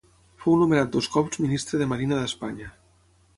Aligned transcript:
Fou 0.45 0.53
nomenat 0.61 0.89
dos 0.95 1.09
cops 1.17 1.41
Ministre 1.43 1.83
de 1.83 1.89
Marina 1.93 2.19
d'Espanya. 2.23 2.73